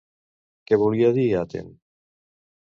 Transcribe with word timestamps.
Què 0.71 0.79
volia 0.85 1.13
dir 1.19 1.27
Aten? 1.45 1.71